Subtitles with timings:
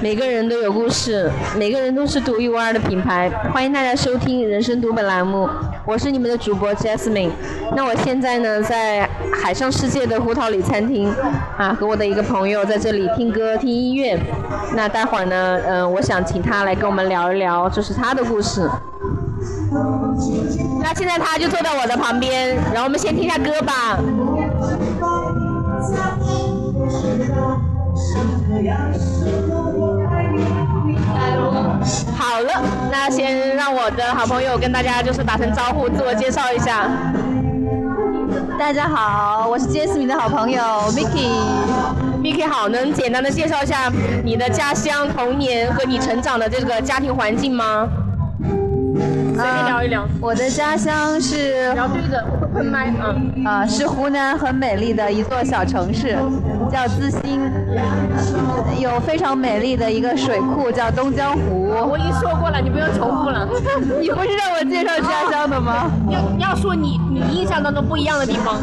[0.00, 3.28] 每个人都有故事，每个人都是独一无二的品牌。
[3.52, 5.48] 欢迎大家收听《人生读本》栏目，
[5.84, 7.30] 我是你们的主播 Jasmine。
[7.74, 11.12] 那我现在呢，在海上世界的胡桃里餐厅，
[11.56, 14.16] 啊，和我的一个朋友在这里听歌听音乐。
[14.76, 18.70] 那待会儿呢，嗯，我想请他来跟我们聊一聊，就是他的故事。
[20.80, 23.98] 那现在他就坐在我的旁边，然后我们先听下歌吧。
[32.38, 32.52] 好了，
[32.88, 36.88] 那先让我的好朋友跟大家就是打声招呼，自我介绍一下。
[38.56, 40.62] 大家好，我是杰斯米的好朋友
[40.92, 41.26] Miki。
[42.22, 43.90] Miki 好，能简单的介绍一下
[44.24, 47.88] 你的家乡、童年和你成长的这个家庭环境吗？
[49.34, 50.06] 随便聊一聊。
[50.20, 51.74] 我的家乡是。
[51.74, 52.24] 要对着，
[52.54, 53.16] 喷麦啊。
[53.44, 56.16] 啊，是湖南很美丽的一座小城市，
[56.70, 57.50] 叫资兴，
[58.78, 61.68] 有非常美丽的一个水库叫东江湖。
[61.68, 63.46] 我已经说过了，你不用重复了。
[64.00, 65.90] 你不是让我介绍家乡的吗？
[66.10, 68.56] 要要说你你印象当中不一样的地方。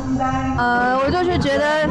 [0.57, 1.87] 呃，我就是觉得，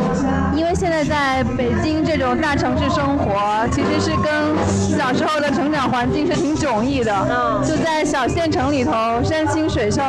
[0.55, 7.13] 因为现在在北京这种大城市生活，其实是跟小时候的成长环境是挺迥异的。
[7.31, 7.63] 嗯。
[7.65, 10.03] 就在小县城里头，山清水秀，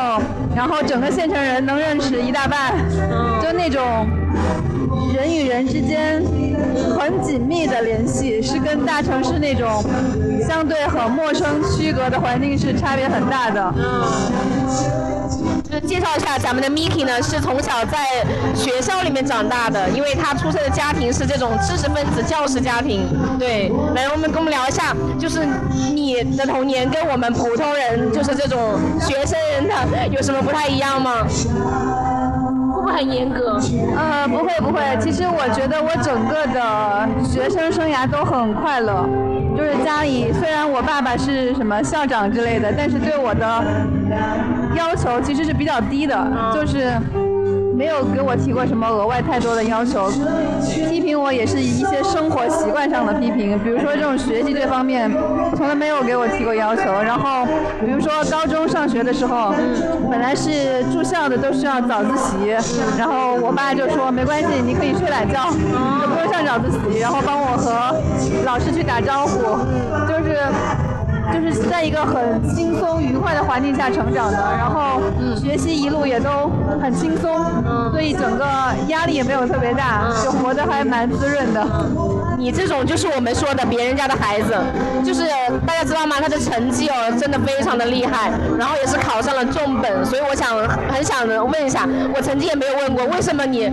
[0.55, 2.73] 然后整个县城人能认识一大半，
[3.41, 4.07] 就那种
[5.15, 6.21] 人与人之间
[6.99, 9.83] 很紧密的联系，是跟大城市那种
[10.47, 13.73] 相对很陌生、区隔的环境是差别很大的。
[15.71, 23.07] 就介绍一下咱们的 Miki 呢，是从小在学校里面长大的，因为他出生的家庭是这种知识分子教师家庭。
[23.39, 25.45] 对，来，我们跟我们聊一下，就是
[25.93, 31.25] 你的童年跟我们普通人，就是这种学生人的有什么不太一样吗？
[32.75, 33.57] 会不会很严格？
[33.95, 39.07] 呃，不会不会，其实我觉得我整个的学生生涯都很快乐。
[39.57, 43.63] 就是家里虽然我爸爸是什么校长之类的，但是对我的
[44.75, 46.91] 要求其实是比较低的，就是。
[47.75, 50.09] 没有给我提过什么额外太多的要求，
[50.89, 55.11] 批评我也是一些生活习惯上的批评，比如说这种学习这方面，
[55.57, 56.83] 从来没有给我提过要求。
[57.03, 57.45] 然后，
[57.81, 59.53] 比如说高中上学的时候，
[60.09, 62.55] 本来是住校的都需要早自习，
[62.97, 65.51] 然后我爸就说没关系，你可以睡懒觉，
[66.01, 67.93] 就不用上早自习，然后帮我和
[68.45, 69.37] 老师去打招呼，
[70.07, 70.39] 就是。
[71.33, 75.01] 就是在一个很轻松愉快的环境下成长的，然后
[75.35, 76.49] 学习一路也都
[76.81, 77.43] 很轻松，
[77.91, 78.45] 所以整个
[78.87, 81.65] 压力也没有特别大，就活得还蛮滋润的。
[82.37, 84.53] 你这种就是我们说的别人家的孩子，
[85.03, 85.23] 就是
[85.65, 86.17] 大家知道吗？
[86.19, 90.57] 他的成绩哦，真的非常的厉害，然后也是考上了重本，所以我想
[90.89, 93.65] 很想问一下，我曾经也没有问过，为什么你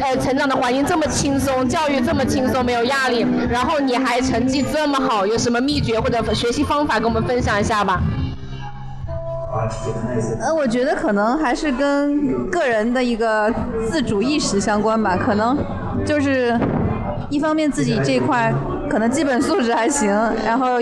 [0.00, 6.98] 呃成长的环境这么轻松，教育这么轻松，没有压力，然后你还成绩这么好，有什么秘诀或者学习方法？
[6.98, 8.00] 跟我们分享一下吧。
[10.40, 13.52] 呃，我觉得可能还是跟个人的一个
[13.90, 15.16] 自主意识相关吧。
[15.16, 15.56] 可能
[16.04, 16.58] 就是
[17.28, 18.52] 一方面自己这块
[18.88, 20.08] 可能基本素质还行，
[20.44, 20.78] 然后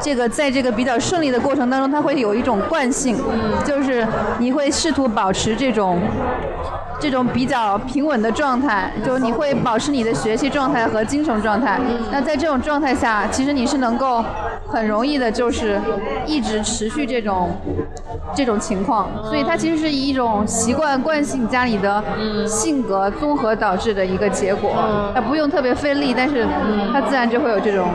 [0.00, 3.16] 这个在这个比较顺利的过程当中，他会有一种惯性，
[3.64, 4.06] 就是
[4.38, 5.98] 你会试图保持这种。
[7.02, 11.80] 这种比较平稳的状态，就你会保持你的学习状态和精神状态。
[12.12, 14.24] 那在这种状态下，其实你是能够
[14.68, 15.80] 很容易的，就是
[16.24, 17.50] 一直持续这种
[18.36, 19.08] 这种情况。
[19.24, 22.00] 所以它其实是一种习惯惯性加你的
[22.46, 24.70] 性格综合导致的一个结果。
[25.12, 26.46] 它不用特别费力，但是
[26.92, 27.88] 它自然就会有这种。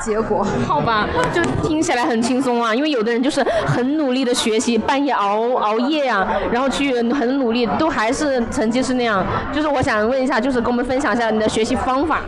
[0.00, 9.24] 结果好吧，就听起来很轻松啊，因为有的人就是很努力的学习，半夜熬熬夜呀，然后去很努力，都还是成绩是那样。
[9.52, 12.20] 就是我想问一下，就是跟我们分享一下你的学习方法。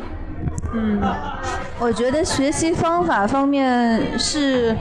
[0.72, 1.00] 嗯，
[1.78, 4.76] 我觉得学习方法方面是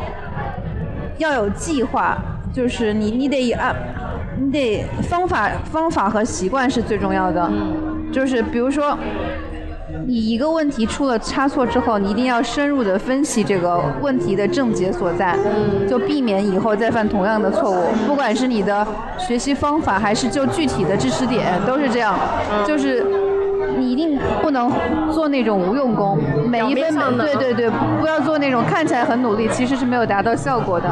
[1.18, 2.18] 要有计划，
[2.54, 3.76] 就是你你得按，
[4.40, 7.52] 你得方法方法和习惯是最重要的，
[8.12, 8.98] 就是比如说。
[10.10, 15.38] 你一个问题出了差错之后，你一定要深入的分析这个问题的症结所在，
[15.88, 17.84] 就避免以后再犯同样的错误。
[18.08, 18.86] 不管是你的
[19.20, 22.18] 学习方法，还是就具体的知识点，都是这样。
[22.66, 23.06] 就是
[23.78, 24.72] 你一定不能
[25.14, 26.18] 做那种无用功，
[26.48, 27.70] 每一分每对对对，
[28.02, 30.90] 不要做那种看起来很努力，其实是没有达到效果的。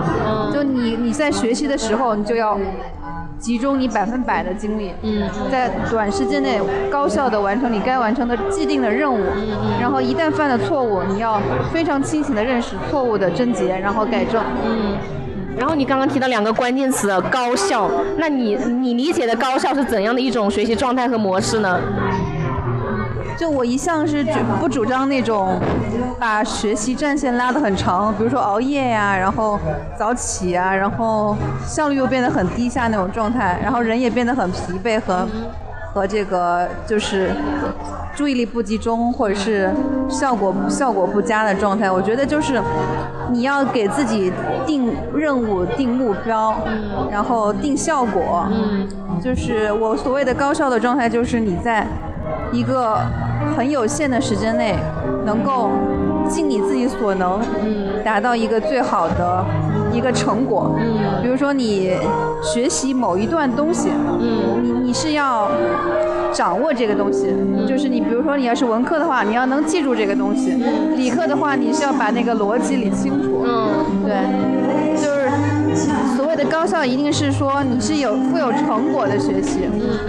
[0.53, 2.55] 就你你在学习的时候，你就要。
[3.39, 4.91] 集中你百分百的精力，
[5.51, 9.23] 在短时间内高效的完成你该完成的既定的任务，
[9.79, 11.39] 然后一旦犯了错误，你要
[11.71, 14.43] 非常清醒的认识错误的症结，然后改正。
[14.65, 14.97] 嗯，
[15.57, 21.79] 然后你刚刚提到两个关键词，高效，那你你理解的高效是怎样的一种学习状态和模式呢？
[23.37, 25.59] 就我一向是主不主张那种
[26.19, 29.59] 把学习战线拉得很长，比如说熬夜呀，然后
[29.97, 31.35] 早起啊，然后
[31.65, 35.27] 效率又变得很低下那种状态，然后人也变得很疲惫和
[35.93, 37.31] 和这个就是
[38.15, 39.71] 注意力不集中或者是
[40.09, 41.91] 效果效果不佳的状态。
[41.91, 42.59] 我觉得就是
[43.31, 44.33] 你要给自己
[44.65, 46.55] 定任务、定目标，
[47.11, 48.47] 然后定效果。
[49.23, 51.85] 就是我所谓的高效的状态，就是你在
[52.51, 52.99] 一个
[53.55, 54.75] 很有限的时间内，
[55.25, 55.69] 能够
[56.27, 57.39] 尽你自己所能，
[58.03, 59.45] 达到一个最好的
[59.93, 60.75] 一个成果。
[61.21, 61.91] 比如说你
[62.43, 63.89] 学习某一段东西，
[64.61, 65.49] 你你是要
[66.31, 67.33] 掌握这个东西，
[67.67, 70.51] 就是你比如说你要是文科的话，你要能记住这个东西；
[70.95, 73.45] 理科的话，你是要把那个逻辑理清楚。
[74.05, 74.15] 对，
[74.95, 75.29] 就是
[76.15, 79.67] 所谓的高效，一定是说你是有富有成果的学习，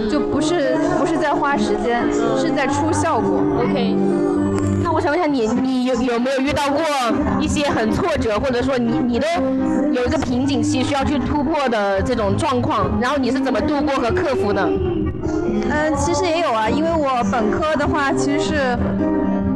[0.09, 2.03] 就不是不是在花时间，
[2.37, 3.41] 是在出效果。
[3.59, 3.95] OK。
[4.83, 6.81] 那我想问一下你，你有有没有遇到过
[7.41, 9.27] 一些很挫折，或者说你你的
[9.91, 14.69] 有一个瓶颈期需要去突破的这种状况，然后你是怎么度过和克服的？
[15.71, 18.77] 嗯，其实也有啊，因为我本科的话，其实是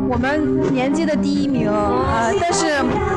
[0.09, 2.65] 我们年级的第一名，呃，但是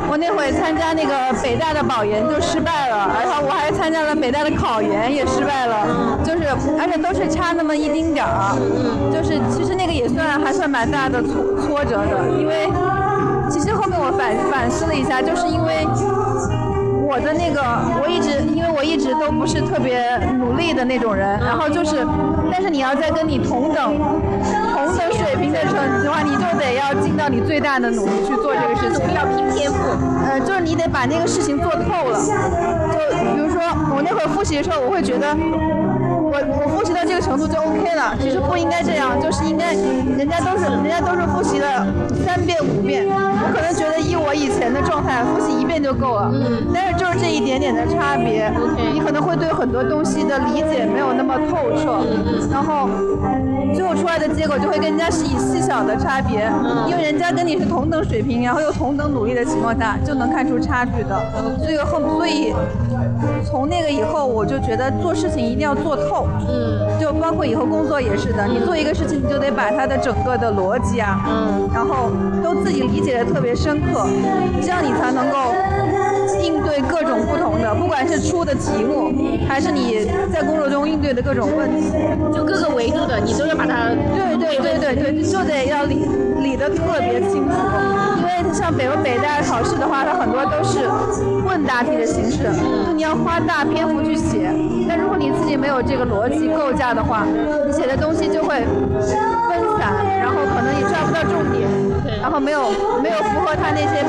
[0.09, 1.13] 我那会参加那个
[1.43, 6.49] 北大的保研就失败了，然后我还参加了北大的考研也失败了，就是
[6.79, 8.57] 而且都是差那么一丁点儿，
[9.13, 12.69] 就是其实那个也算还算蛮大的挫挫折的，因为
[13.51, 15.87] 其实后面我反反思了一下，就是因为。
[17.17, 17.63] 我的那个，
[18.03, 22.07] 我一直因为我一直都不是特别努力的那种人，然后就是，
[22.53, 29.79] 但是你要在跟你同等同等水平的成绩的话，你就得要尽到你最大的努力去做这个事情，要拼天赋。
[30.29, 32.21] 呃，就是你得把那个事情做透了。
[32.21, 33.63] 就比如说
[33.97, 35.35] 我那会儿复习的时候，我会觉得。
[36.37, 41.87] 我我复习到这个程度就 OK 了，其实不应该这样，就是应该人家都是人家都是复习了
[42.25, 46.31] 三遍五遍，我可能觉得以我以前的状态，复习一遍就够了。
[46.35, 46.69] 嗯。
[46.75, 48.53] 但是就是这一点点的差别，
[48.93, 52.05] 你可能会对很多东西的理解没有那么透彻，
[52.53, 52.89] 然后
[53.75, 56.51] 最后出来的结果就会跟人家是以细小的差别，
[56.87, 61.17] 因为人家跟你是同等水平，然后又同等努力的情况下，就能看出差距的。
[61.59, 62.53] 所以后所以
[63.49, 66.27] 从那个以后，我就觉得做事情一定要做透。
[66.49, 72.11] 嗯，就包括以后工作也是的，你做一个事情，你就得把它的整个的逻辑啊，嗯，然后
[72.43, 74.05] 都自己理解的特别深刻，
[74.61, 75.55] 这样你才能够
[76.43, 79.13] 应对各种不同的，不管是出的题目，
[79.49, 81.93] 还是你在工作中应对的各种问题，
[82.35, 83.95] 就各个维度的，你都要把它。
[84.15, 86.05] 对对对对对，就得要理
[86.47, 87.55] 理得特别清楚。
[88.19, 90.89] 因为像北欧北大考试的话，它很多都是
[91.45, 92.45] 问答题的形式，
[92.87, 94.55] 就你要花大篇幅去写。
[94.89, 97.27] 但如果你自己没有这个逻辑构架的话，
[97.67, 98.63] 你写的东西就会
[99.49, 101.67] 分散，然后可能也抓不到重点，
[102.27, 102.61] 然后没有
[103.01, 104.05] 没有符合他那些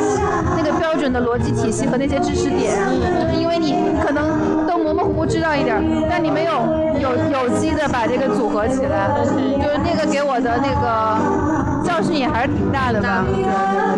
[0.58, 2.74] 那个标准的逻辑体系和那些知识点，
[3.22, 5.80] 就是因为你可能都模模糊糊知道一点，
[6.10, 6.52] 但你没有
[7.00, 13.24] 有有机的把这个组合起来，就是那个给我的那个教训也还是挺大的吧，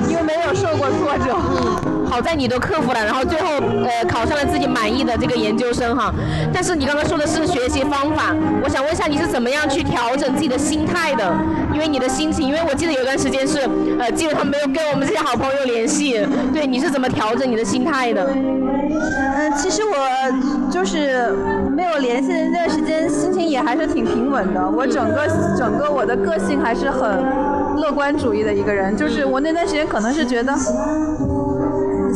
[0.09, 1.98] 因为没有受过挫折。
[2.09, 3.47] 好在你都克服了，然后最后
[3.85, 6.11] 呃考上了自己满意的这个研究生哈。
[6.51, 11.31] 但是你刚刚说的是学习方法，我想问一下你是怎么样去调整自己的心态的？
[11.71, 13.59] 因为你的心情，因为我记得有段时间是
[13.99, 16.19] 呃基本上没有跟我们这些好朋友联系，
[16.51, 18.27] 对，你是怎么调整你的心态的？
[18.33, 21.31] 嗯，其实我就是
[21.75, 24.67] 没有联系的那段时间，心情也还是挺平稳的。
[24.67, 27.09] 我整个整个我的个性还是很
[27.77, 30.53] 乐观主义的一个人，就是我那段时间可能是觉得。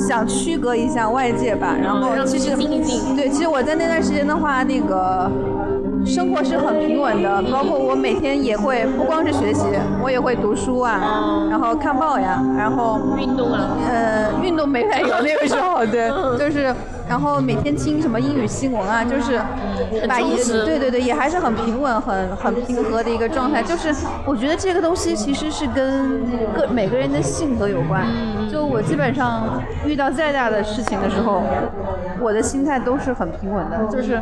[0.07, 2.55] 想区隔一下外界吧，然后其实
[3.15, 5.31] 对，其实我在那段时间的话，那个
[6.05, 9.63] 生活是很平稳的，包括我每天也会不光是学习，
[10.03, 16.75] 我也会读书啊，然后看报呀，然后运动啊，呃，运动没太有那个时候，对，就是
[17.07, 19.39] 然后每天听什么英语新闻啊，就是
[20.07, 23.61] 把一对对对，也还是很平稳、很很平和的一个状态。
[23.61, 23.93] 就是
[24.25, 26.21] 我觉得这个东西其实是跟
[26.53, 28.05] 个每个人的性格有关。
[28.51, 31.41] 就我基本上遇到再大的事情的时候，
[32.21, 34.21] 我的心态都是很平稳的，就是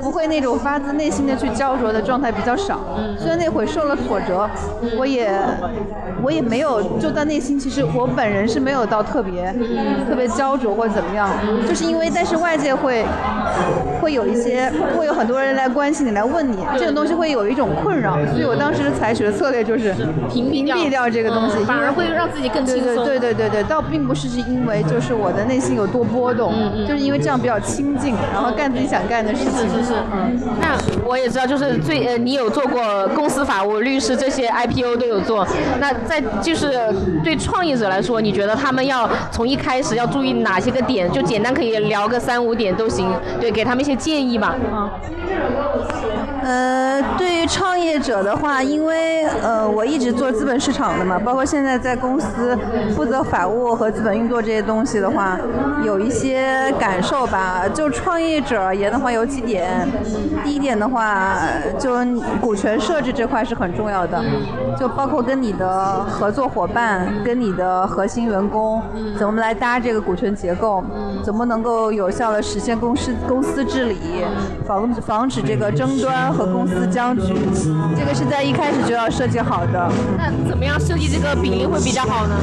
[0.00, 2.80] 不会那种发自内心的去焦灼的状态比较少。
[3.18, 4.48] 虽然那会受了挫折，
[4.96, 5.32] 我也
[6.22, 9.52] 我也没有就在内心，其实我本人是没有到特别
[10.08, 11.28] 特别焦灼或者怎么样，
[11.66, 13.04] 就是因为但是外界会
[14.02, 19.94] 会有一些，会有很多人来关心你，来问你，这种东西会有一种困扰，所以我当时采取的策略就是
[20.28, 23.04] 屏蔽掉这个东西，反而会让自己更轻松。
[23.04, 26.52] 对对对对对，倒并不是是因为就是我的内心有多波动，
[26.86, 29.52] 就是因为这样比较清静，然后干自己想干的事情。
[29.52, 29.94] 是是是。
[30.60, 35.46] 那我也知道，就是最呃，你有做过公司法务、律师这些 IPO 都有做。
[35.78, 36.92] 那在就是
[37.22, 41.08] 对创业者来说，你觉得他们要从一开始要注意哪些个点？
[41.12, 43.08] 就简单可以聊个三五点都行，
[43.40, 44.64] 对，给他们一些建议吧。
[44.70, 44.92] 嗯。
[46.42, 52.58] 呃，对于创业者的话，因为呃我一直做资本市场的嘛，包括现在在公司
[52.96, 55.38] 负责法务和资本运作这些东西的话，
[55.84, 57.64] 有一些感受吧。
[57.72, 59.86] 就创业者而言的话，有几点。
[60.44, 61.36] 第一点的话，
[61.78, 61.94] 就
[62.40, 64.20] 股权设置这块是很重要的，
[64.76, 68.82] 就包括跟你的合作伙伴、跟你的核心员工
[69.16, 70.82] 怎么来搭这个股权结构，
[71.22, 74.24] 怎么能够有效的实现公司公司治理，
[74.66, 76.31] 防防止这个争端。
[76.32, 77.34] 和公司僵局，
[77.96, 79.90] 这个是在一开始就要设计好的。
[80.16, 82.34] 那怎么样设计这个比例会比较好呢？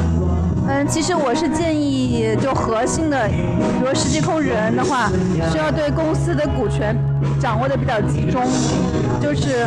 [0.72, 5.10] 嗯，其实我是建议，就核心的，比如实际控制人的话，
[5.52, 6.96] 需要对公司的股权
[7.40, 8.44] 掌握的比较集中。
[9.20, 9.66] 就是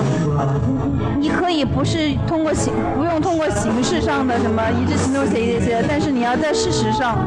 [1.18, 7.18] 你可以不是通过形，不用通过形式上的什么一致行动协议这些，但是你要在事实上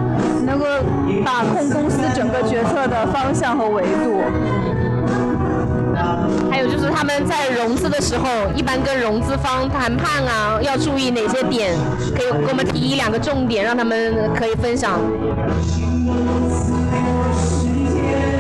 [0.46, 0.66] 能够
[1.26, 4.22] 把控公司整个决策的方向和维度。
[6.96, 8.26] 他们在融资的时候，
[8.56, 11.76] 一般跟融资方谈判啊，要注意哪些点？
[12.16, 14.98] 可以给我们提一两个重点，让他们可以分享。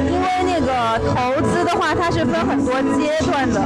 [0.09, 3.62] 因为那个投资的话，它是分很多阶段的。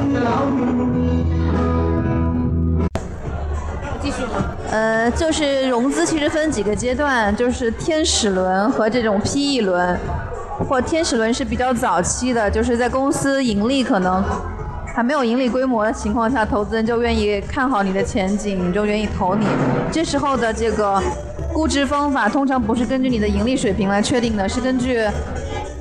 [4.01, 4.23] 继续。
[4.71, 9.97] 呃，就是融资其实分几个阶段，就是天使轮和这种 PE 轮。
[10.67, 14.21] 或天使轮是比较早期的，就是在公司盈利可能
[14.99, 19.45] 还没有盈利规模的情况下，投资人就愿意看好你的前景，就愿意投你。
[19.89, 21.01] 这时候的这个
[21.53, 24.99] 估值方法通常不是根据你的盈利水平来确定的，是根据。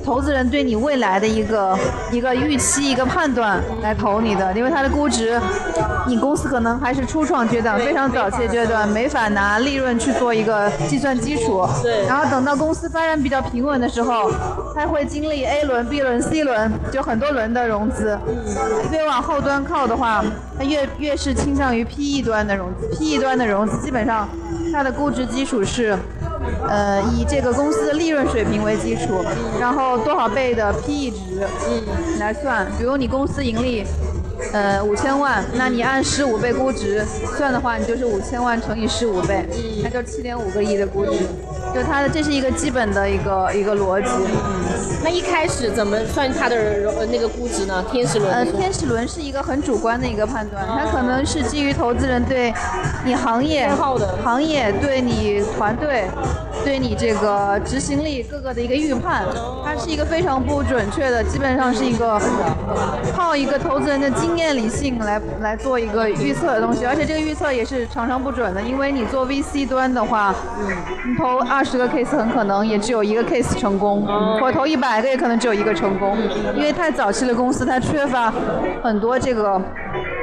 [0.03, 1.77] 投资人对你未来的一个
[2.11, 5.39] 一个预期、一个判断来投你的，因为它的估值，
[6.07, 11.67] 你公司可能还是初创阶段、非常早期阶段，没法拿利润去做一个计算基础。
[11.83, 12.05] 对。
[12.07, 14.31] 然后等到公司发展比较平稳的时候，
[14.73, 18.17] 它会经历 A 轮、B 轮、C 轮，就很多轮的融资。
[18.91, 20.23] 越往后端靠的话，
[20.57, 22.87] 它越越是倾向于 PE 端的融资。
[22.97, 24.27] PE 端的融资基本上，
[24.73, 25.95] 它的估值基础是。
[26.67, 29.23] 呃，以这个公司的利润水平为基础，
[29.59, 31.47] 然后多少倍的 PE 值
[32.19, 32.67] 来算。
[32.77, 33.83] 比如你公司盈利，
[34.53, 37.03] 呃五千万，那你按十五倍估值
[37.37, 39.45] 算的话，你就是五千万乘以十五倍，
[39.83, 41.11] 那就七点五个亿的估值。
[41.73, 44.09] 就它的这是一个基本的一个一个逻辑。
[45.03, 46.55] 那一开始怎么算它的
[47.11, 47.83] 那个估值呢？
[47.91, 48.31] 天使轮？
[48.31, 52.53] 呃，天使轮是一个很主观的一个判断，它可能是基于投资人对
[53.05, 53.69] 你行业、
[54.23, 56.05] 行业对你团队。
[56.63, 59.25] 对你这个执行力各个的一个预判，
[59.63, 62.19] 它是一个非常不准确的，基本上是一个
[63.15, 70.33] 靠一个投资人的经验理性来来做一个预测的东西，而且这个预测也是常常不准的，因为你做 VC 端的话，
[71.07, 74.05] 你投二十个 case 很可能也只有一个 case 成功，
[74.41, 76.17] 我投一百个也可能只有一个成功，
[76.55, 78.31] 因为太早期的公司它缺乏
[78.83, 79.59] 很多这个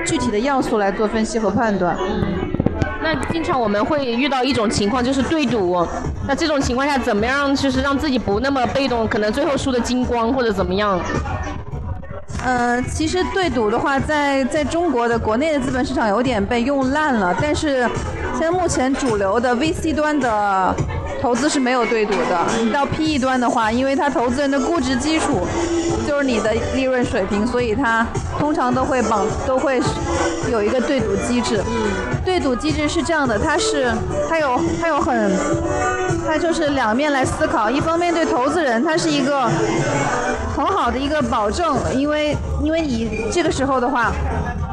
[0.04, 1.96] 具体的要素来做分析和判断。
[3.06, 5.86] 那经常我们会遇到一种情况，就是对赌。
[6.26, 10.98] 那这种情况下，怎么样就是让自己不那么被动，可能最后输的精光或者怎么样？
[12.44, 17.32] 呃，其实对赌的话，在在中国的国内的资本市场有点被用烂了。
[17.40, 17.88] 但是，
[18.32, 20.74] 现在目前主流的 VC 端的
[21.20, 22.38] 投资是没有对赌的。
[22.62, 25.46] 你到 PE 端的话，因为它投资人的估值基础
[26.06, 28.06] 就是你的利润水平，所以它
[28.38, 29.80] 通常都会绑都会
[30.50, 31.60] 有一个对赌机制。
[32.24, 33.92] 对赌机制是这样的，它是
[34.28, 35.32] 它有它有很，
[36.26, 37.70] 它就是两面来思考。
[37.70, 39.48] 一方面对投资人，它是一个
[40.56, 44.12] 很好的一个保证，因为因为你这个时候的话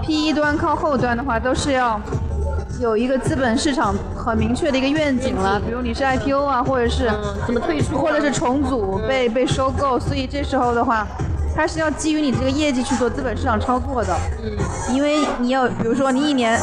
[0.01, 2.01] ，P E 端靠后端的话都是要
[2.79, 7.11] 有一个资本市场很明确的一个愿景了，比如你是 IPO 啊，或者是
[7.45, 11.07] 怎么退出，或者是重组被被收购，所以这时候的话。
[11.55, 14.11] 它是要基于你这个业绩去做资本市场操作的，
[14.43, 14.51] 嗯，
[14.91, 16.57] 因为你要比如说你一年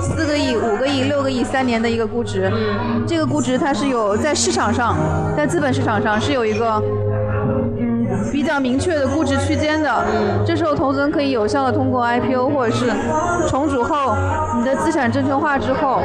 [0.00, 4.96] 四个亿、五个亿、六个亿三年的一个估值，嗯，这个估值它是有在市场上，
[5.36, 7.25] 在资本市场上是有一个，嗯，
[8.32, 10.04] 比较明确的估值区间的，
[10.46, 12.86] 这时候投资人可以有效的通过 IPO 或者是
[13.48, 14.14] 重组后
[14.58, 16.00] 你的资产证券化之后，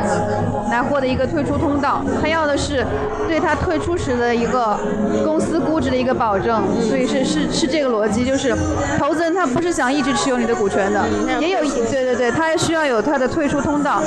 [0.72, 2.01] 来获得一个退出通道。
[2.22, 2.86] 他要的是
[3.28, 4.78] 对他退出时的一个
[5.24, 8.56] 公司估值的一个保证，所以是是是这个逻辑，就是
[9.00, 11.04] 投资人他不是想一直持有你的股权的，
[11.40, 14.01] 也有对对对，他也需要有他的退出通道，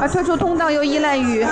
[0.00, 1.46] 而退出通道又依赖于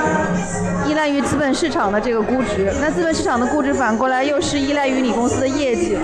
[0.87, 5.99] 依赖于资本市场的这个估值，那资本市场的估值反过来又是依赖于你公司的业绩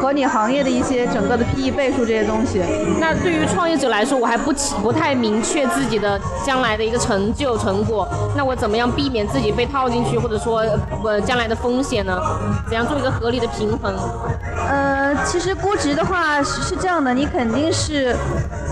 [0.00, 2.60] 和你行业的一些整个的 PE 倍数这些东西。
[3.00, 4.52] 那对于创业者来说，我还不
[4.82, 10.64] 不太明确自己的将来的一个成就成果，那我怎么样避免自己被套进去，或者说
[11.04, 12.20] 呃将来的风险呢？
[12.68, 13.94] 怎样做一个合理的平衡？
[14.68, 18.14] 呃，其实估值的话是是这样的，你肯定是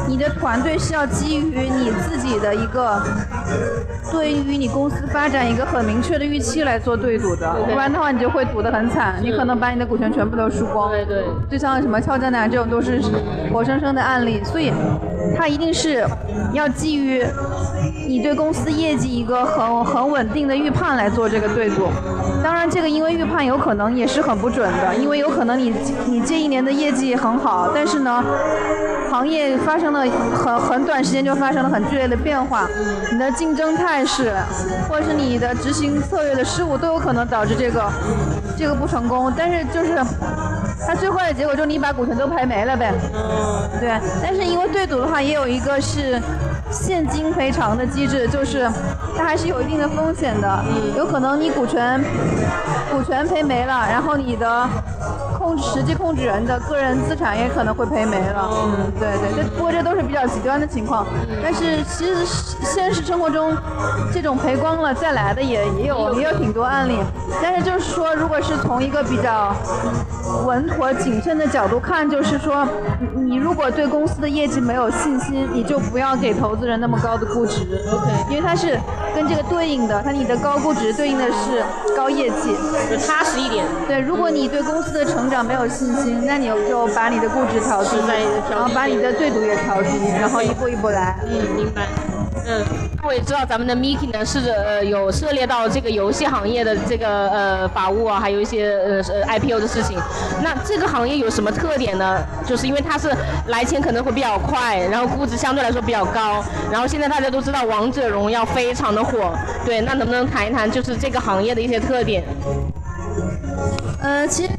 [0.09, 3.03] 你的团队是要基于你自己的一个
[4.11, 10.91] 对于你公司发展一个很明确的预期来做对赌的，不然的话你就会赌得很惨，你可能把你的股权全部都输光。
[10.91, 13.01] 对对，就像什么俏江南这种都是
[13.53, 14.73] 活生生的案例，所以
[15.37, 16.07] 它一定是
[16.53, 17.25] 要基于
[18.09, 21.89] 你对公司业绩一个很很稳定的预判来做这个对赌。
[22.43, 25.75] 当然，这个因为预判有可能也是很不准的，因为有可能你
[26.07, 28.25] 你这一年的业绩很好，但是呢，
[29.11, 32.67] 行业发生了很很短时间就发生了很剧烈的变化，
[33.13, 34.33] 你的竞争态势，
[34.89, 37.93] 或者是你的执行策略的失误，都有可能导致这个
[38.57, 39.31] 这个不成功。
[39.37, 40.03] 但是就是
[40.87, 42.91] 它最坏的结果就是你把股权都赔没了呗。
[43.79, 46.19] 对，但是因为对赌的话，也有一个是
[46.71, 48.71] 现金赔偿的机制，就是
[49.17, 50.65] 它还是有一定的风险的，
[50.97, 52.03] 有可能你股权
[52.91, 54.67] 股权赔没了，然后你的
[55.39, 58.49] 控实际控制人的个人资产也可能会赔没了。
[58.51, 61.07] 嗯，对对，这不过这都是比较极端的情况，
[61.43, 62.25] 但是其实
[62.63, 63.57] 现实生活中
[64.13, 66.99] 这种赔光了再来的也也有也有挺多案例，
[67.43, 69.55] 但是就是说，如果是从一个比较
[70.47, 72.67] 稳妥谨慎的角度看，就是说
[73.15, 77.61] 你你如果对公司的业绩没有信心，你就不要给投资人那么高的估值。
[77.93, 78.79] OK，因为它是
[79.19, 81.61] 跟这个对应的，它你的高估值对应的是
[81.97, 82.55] 高业绩，
[82.89, 83.67] 就踏实一点。
[83.89, 87.97] 对，如果你对公司的成长没有信心，那你就把你的估值调低，
[88.49, 89.89] 然后把你的对赌也调低，
[90.21, 91.19] 然后一步一步来。
[91.25, 91.89] 嗯，明白。
[92.51, 92.65] 嗯，
[93.03, 99.99] 我也知道咱们的 Miki 呢是呃有涉猎到这个游戏行业的这个呃法务啊，还有一些呃呃 IPO 的事情。
[100.43, 102.19] 那这个行业有什么特点呢？
[102.47, 103.15] 就是因为它是
[103.49, 109.37] 来钱可能会比较快，然后估值相对来说比较高，然后现在大家都知道王者荣耀非常的火，
[109.67, 112.25] 对，那能不能谈一谈就是这个行业的一些特点？
[114.01, 114.51] 呃，其实。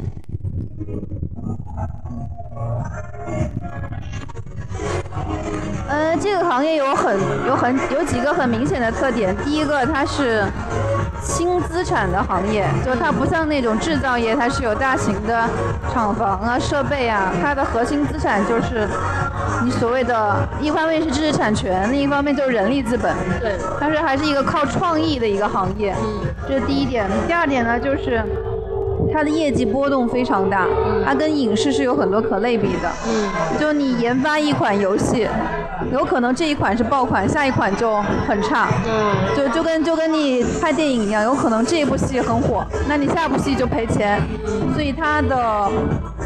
[5.87, 9.35] 呃，这个行业有很有很有几个很明显的特点。
[9.37, 10.45] 第一个，它是
[11.19, 15.49] 轻资产的行业，就它不像那种制造业，它是有大型的
[15.91, 18.87] 厂房啊、设备啊，它的核心资产就是
[19.63, 23.15] 你所谓的，一方面是知识产权，另一方面就是人力资本。
[23.41, 25.95] 对，但是还是一个靠创意的一个行业。
[25.99, 27.09] 嗯，这是第一点。
[27.25, 28.23] 第二点呢，就是
[29.13, 30.67] 它的业绩波动非常大，
[31.05, 32.91] 它跟影视是有很多可类比的。
[33.07, 35.27] 嗯，就你研发一款游戏。
[35.93, 38.67] 有可能这一款是爆款，下一款就很差。
[38.85, 44.21] 嗯，就就跟就跟你拍电影一样，有可能这一部戏很火，那你下部戏就赔钱。
[44.73, 45.71] 所以它的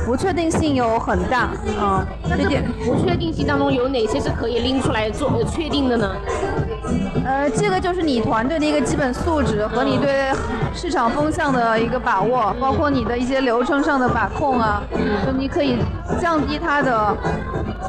[0.08, 1.52] 不确定性有很大。
[1.80, 2.04] 嗯，
[2.36, 6.16] 这点不确定性当中有哪些是可以拎出来做确定的呢？
[7.26, 10.32] 呃，这个就是你团队的一个基本素质和你对
[10.74, 14.84] 市场风向的一个把握，包括你的一些流程上的把控啊，
[15.26, 15.78] 就你可以
[16.20, 17.16] 降低它的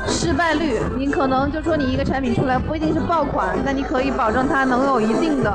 [0.06, 0.78] 失败率。
[0.96, 5.52] 你可能就说你一个产品出来不一定是爆款，但你可以保证它能有一定的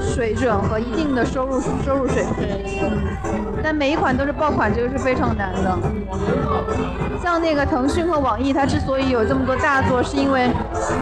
[0.00, 2.48] 水准和一定的收入收入水平。
[3.62, 5.78] 但每一款都是爆款，这个是非常难的。
[7.22, 10.50] 像那个腾讯和网易，它之所以有这么多大作，是因为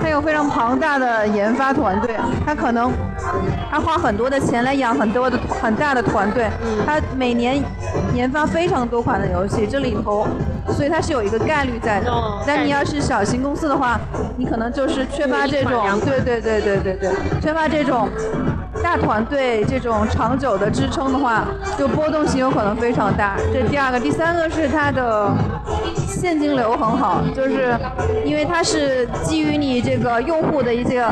[0.00, 2.16] 它有非常庞大的研发团队，
[2.46, 2.92] 他可能
[3.70, 6.48] 他花很多的钱来养很多的很大的团队，
[6.86, 7.62] 他每年
[8.14, 10.26] 研发非常多款的游戏，这里头，
[10.68, 12.12] 所以它是有一个概率在的。
[12.46, 13.98] 但你要是小型公司的话，
[14.36, 18.08] 你可能就是缺乏这种，对对对对对对，缺乏这种
[18.82, 21.46] 大团队这种长久的支撑的话，
[21.78, 23.36] 就波动性有可能非常大。
[23.52, 25.30] 这第二个，第三个是它的
[25.96, 27.74] 现金流很好，就是
[28.24, 31.06] 因为它是基于你这个用户的一些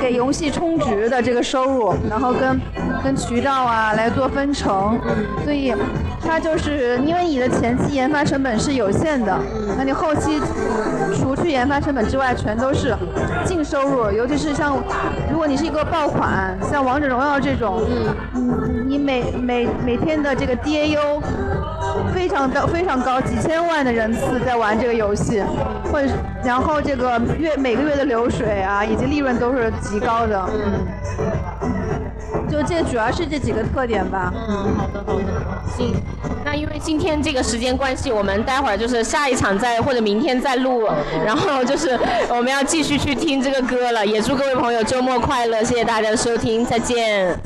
[0.00, 2.60] 给游戏充值的这个收入，然后跟
[3.02, 4.98] 跟渠道啊来做分成，
[5.44, 5.74] 所以
[6.28, 9.34] 它就是因为你的前期研发成本是有限的，
[9.78, 10.38] 那你后期
[11.18, 12.94] 除去研发成本之外，全都是
[13.46, 14.12] 净收入。
[14.12, 14.76] 尤其是像
[15.32, 17.82] 如果你是一个爆款，像王者荣耀这种，
[18.34, 21.18] 嗯，你每每每天的这个 DAU
[22.12, 25.42] 非常的非常高，几千万的人次在玩这个游戏，
[25.90, 26.08] 或者
[26.44, 30.48] 然后这个月每个月的流水啊，以及利润都是极高的。
[30.52, 31.77] 嗯。
[32.62, 34.32] 就这主要是这几个特点吧。
[34.34, 35.24] 嗯，好的好的。
[35.76, 35.94] 行，
[36.44, 40.88] 那因为今天这个时间关系，我们待会儿就是下一场再或者明天再录，
[41.24, 44.04] 然后就是我们要继续去听这个歌了。
[44.04, 47.38] 也祝各位朋友周末快乐，谢谢大家的收听，再见。